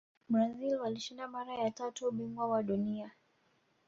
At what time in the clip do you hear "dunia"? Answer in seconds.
2.63-3.11